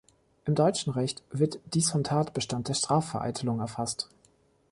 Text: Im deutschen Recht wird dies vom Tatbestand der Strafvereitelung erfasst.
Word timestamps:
Im 0.45 0.55
deutschen 0.55 0.91
Recht 0.93 1.21
wird 1.29 1.59
dies 1.75 1.91
vom 1.91 2.03
Tatbestand 2.03 2.67
der 2.69 2.73
Strafvereitelung 2.73 3.59
erfasst. 3.59 4.09